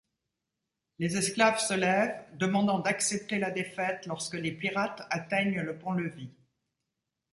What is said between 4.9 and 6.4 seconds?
atteignent le pont-levis.